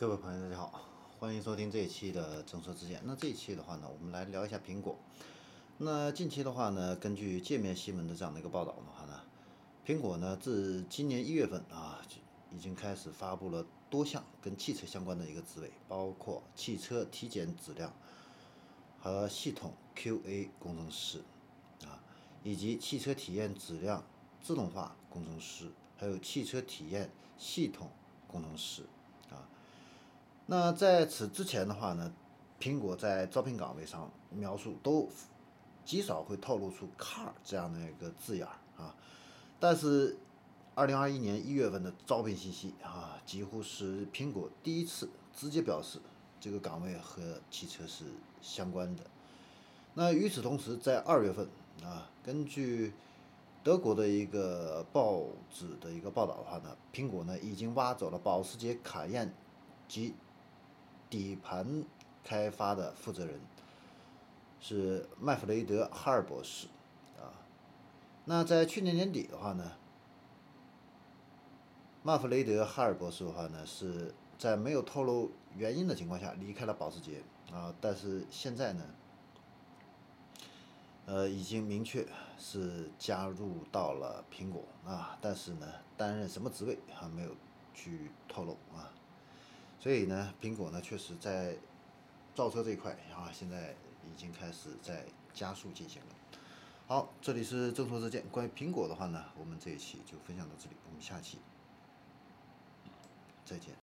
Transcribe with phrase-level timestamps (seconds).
[0.00, 0.80] 各位朋友，大家好，
[1.18, 3.02] 欢迎收听这一期的正说之见。
[3.04, 4.96] 那这一期的话呢，我们来聊一下苹果。
[5.76, 9.20] 那近期的话呢，根据界面新闻的这样的一个报道的话呢，
[9.84, 12.00] 苹果呢自今年一月份啊，
[12.50, 17.92] 已经开始发布了多项跟汽车相关的一个职位，包括汽车体检质量
[19.02, 21.18] 和系统 QA 工程师
[21.84, 22.00] 啊，
[22.42, 24.02] 以及汽车体验质量
[24.42, 27.90] 自动化工程师，还有汽车体验系统
[28.26, 28.84] 工程师
[29.28, 29.44] 啊。
[30.50, 32.12] 那在此之前的话呢，
[32.58, 35.08] 苹果在招聘岗位上描述都
[35.84, 38.92] 极少会透露出 “car” 这样的一个字眼儿啊。
[39.60, 40.16] 但是，
[40.74, 46.00] 二零二一年一月份的招聘信息啊，几乎是苹果第一次直接表示
[46.40, 48.06] 这个岗位和汽车是
[48.42, 49.04] 相关的。
[49.94, 51.48] 那与此同时，在二月份
[51.84, 52.92] 啊，根据
[53.62, 59.32] 德国的一个报纸的一个报道的话呢，苹果呢已经挖走了保时捷卡宴
[59.86, 60.12] 及
[61.10, 61.84] 底盘
[62.24, 63.40] 开发的负责人
[64.60, 66.68] 是麦弗雷德·哈尔博士
[67.18, 67.34] 啊。
[68.24, 69.72] 那在去年年底的话呢，
[72.04, 78.84] 麦弗雷德·哈尔博士的话呢是在没有透露原因的情况下离开了保时捷啊，但是现在呢，
[81.06, 82.06] 呃，已经明确
[82.38, 87.34] 是加入到了苹果啊，但是呢，担任什么职位还没有
[87.74, 88.92] 去透露啊。
[89.80, 91.56] 所以呢，苹果呢确实在
[92.34, 96.08] 造车这一块啊，现在已经开始在加速进行了。
[96.86, 98.22] 好，这里是正说之见。
[98.30, 101.38] 关于苹果的话呢，我们这一期就分享到这里，我们下期
[103.44, 103.74] 再见。